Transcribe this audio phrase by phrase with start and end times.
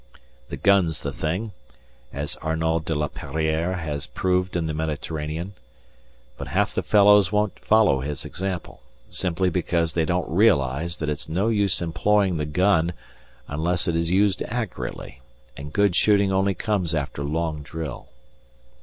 [0.49, 1.51] The gun's the thing,
[2.11, 5.53] as Arnauld de la Perrière has proved in the Mediterranean;
[6.39, 11.29] but half the fellows won't follow his example, simply because they don't realize that it's
[11.29, 12.93] no use employing the gun
[13.47, 15.21] unless it is used accurately,
[15.55, 18.09] and good shooting only comes after long drill.